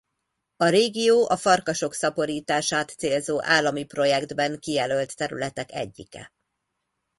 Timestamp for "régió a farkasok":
0.67-1.93